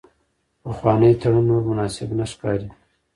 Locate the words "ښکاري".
2.31-2.69